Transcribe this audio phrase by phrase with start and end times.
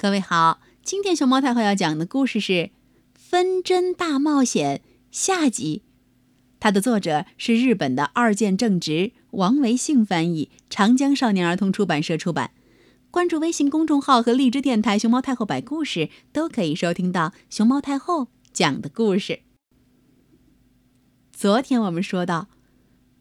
[0.00, 2.52] 各位好，今天熊猫太后要讲的故事是
[3.12, 4.78] 《分针大冒险》
[5.10, 5.82] 下集。
[6.58, 12.52] 它的作者是日本的二见正直，王维信翻译，长江少年儿童出版社出版。
[13.10, 19.40] 关注微信公众号和荔枝电台“熊猫太后摆故事”，都可以收听到熊猫太后讲的故事。
[21.30, 22.48] 昨天我们说到，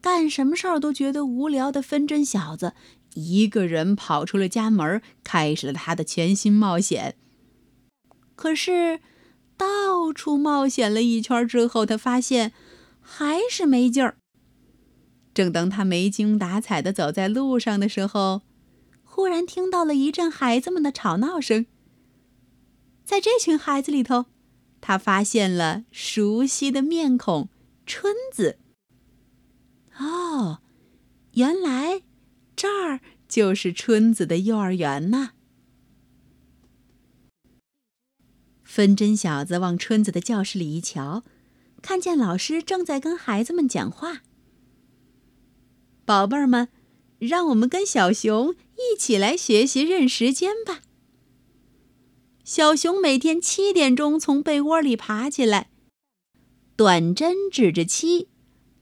[0.00, 2.74] 干什么事儿都觉得无聊的分针小子。
[3.14, 7.16] 一个人跑出了家门，开始了他的全新冒险。
[8.36, 9.00] 可是，
[9.56, 12.52] 到处冒险了一圈之后，他发现
[13.00, 14.18] 还是没劲儿。
[15.34, 18.42] 正当他没精打采的走在路上的时候，
[19.02, 21.66] 忽然听到了一阵孩子们的吵闹声。
[23.04, 24.26] 在这群孩子里头，
[24.80, 27.48] 他发现了熟悉的面孔——
[27.84, 28.58] 春子。
[31.38, 32.02] 原来……
[32.56, 35.30] 这儿就是春子的幼儿园呐。
[38.64, 41.22] 分针小子往春子的教室里一瞧，
[41.80, 44.22] 看见老师正在跟孩子们讲话。
[46.04, 46.68] 宝贝儿们，
[47.20, 50.80] 让我们跟小熊一起来学习认时间吧。
[52.42, 55.70] 小熊每天七点钟从被窝里爬起来，
[56.74, 58.28] 短针指着七，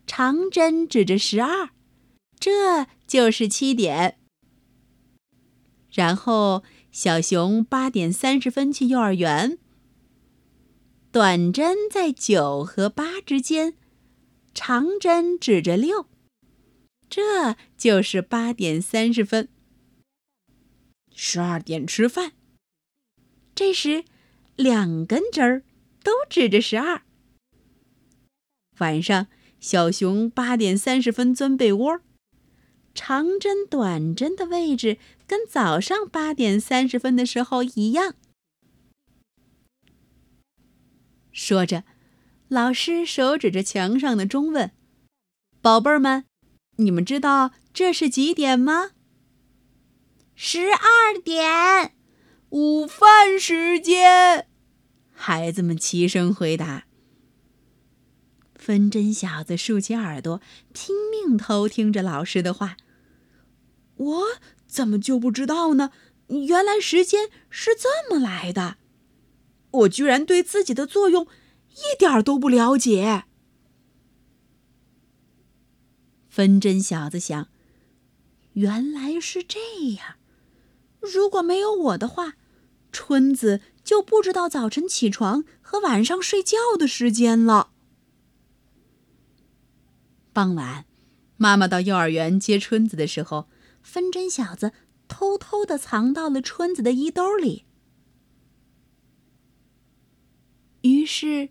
[0.07, 1.71] 长针指着十二。
[2.39, 4.19] 这就是七点。
[5.93, 6.63] 然后
[6.93, 9.59] 小熊八点三十分去幼儿园。
[11.11, 13.75] 短针在九和八之间，
[14.53, 16.07] 长针指着六，
[17.09, 19.49] 这就是八点三十分。
[21.15, 22.33] 十二点吃饭。
[23.55, 24.05] 这时，
[24.57, 25.63] 两根针儿
[26.03, 27.01] 都指着十二。
[28.79, 29.29] 晚上，
[29.59, 32.01] 小熊八点三十分钻被窝。
[32.97, 38.15] 长针、短针的位置跟早上八点三十分的时候一样。
[41.31, 41.85] 说着，
[42.49, 44.73] 老师手指着墙上的钟问
[45.61, 46.25] ：“宝贝儿们，
[46.77, 48.93] 你们知道这是几点吗
[50.35, 51.95] ？”“十二点，
[52.49, 54.49] 午饭时间。”
[55.13, 56.87] 孩子们齐声回答。
[58.55, 60.41] 分针小子竖起耳朵，
[60.73, 62.77] 拼命偷听着老师的话。
[63.97, 64.27] 我
[64.67, 65.91] 怎么就不知道呢？
[66.29, 68.79] 原来时间是这么来的，
[69.71, 71.29] 我居然对自己的作用
[71.71, 73.25] 一点都不了解。
[76.29, 77.49] 分针小子想，
[78.55, 79.61] 原来是这
[79.93, 80.17] 样。
[81.01, 82.35] 如果没有我的话，
[82.91, 87.71] 春子就不知道早晨起床和晚上睡觉的时间了。
[90.33, 90.85] 傍晚，
[91.37, 93.49] 妈妈到幼儿园接春子的时候。
[93.87, 94.73] 分针小子
[95.07, 97.65] 偷偷的藏到了春子的衣兜里。
[100.81, 101.51] 于是，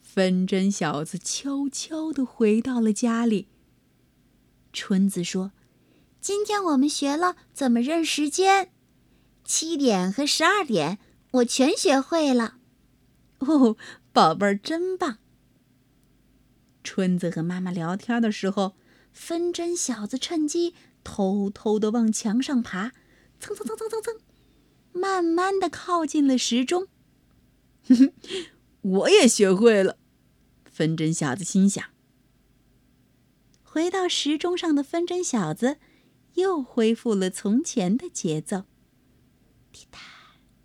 [0.00, 3.48] 分针小子悄悄的回到了家里。
[4.72, 5.50] 春子说
[6.20, 8.70] ：“今天我们学了怎么认时间，
[9.44, 10.98] 七点和十二点
[11.32, 12.58] 我全学会了。”
[13.40, 13.76] 哦，
[14.12, 15.18] 宝贝儿真棒！
[16.84, 18.76] 春子和妈妈聊天的时候，
[19.12, 20.72] 分针小子趁机。
[21.06, 22.90] 偷偷的往墙上爬，
[23.38, 24.20] 蹭蹭蹭蹭蹭蹭，
[24.90, 26.88] 慢慢的靠近了时钟。
[28.82, 29.98] 我也学会了，
[30.64, 31.84] 分针小子心想。
[33.62, 35.78] 回到时钟上的分针小子，
[36.34, 38.64] 又恢复了从前的节奏，
[39.70, 40.00] 滴答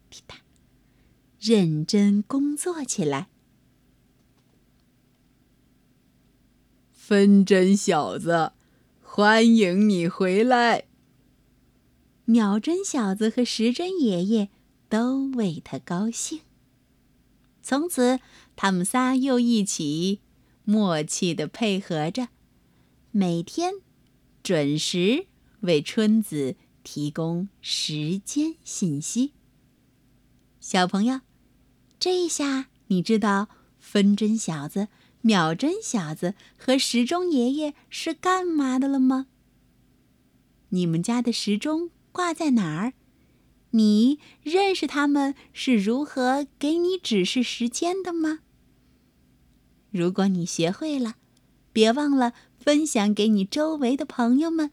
[0.09, 0.37] 滴答，
[1.39, 3.29] 认真工作起来。
[6.91, 8.53] 分针小子。
[9.13, 10.85] 欢迎你回来。
[12.23, 14.47] 秒针小子和时针爷爷
[14.87, 16.39] 都为他高兴。
[17.61, 18.21] 从此，
[18.55, 20.21] 他们仨又一起
[20.63, 22.29] 默契的配合着，
[23.11, 23.73] 每天
[24.41, 25.27] 准时
[25.59, 29.33] 为春子提供时间信息。
[30.61, 31.19] 小朋友，
[31.99, 34.87] 这下你知道分针小子？
[35.21, 39.27] 秒针小子和时钟爷爷是干嘛的了吗？
[40.69, 42.93] 你们家的时钟挂在哪儿？
[43.71, 48.39] 你认识他们是如何给你指示时间的吗？
[49.91, 51.15] 如果你学会了，
[51.71, 54.71] 别忘了分享给你周围的朋友们。